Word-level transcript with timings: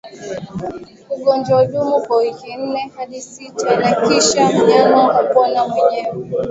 Ugonjwa 1.15 1.57
hudumu 1.61 2.01
kwa 2.01 2.17
wiki 2.17 2.55
nne 2.55 2.91
hadi 2.97 3.21
sita 3.21 3.79
na 3.79 3.95
kisha 3.95 4.49
mnyama 4.51 5.03
hupona 5.17 5.67
mwenyewe 5.67 6.27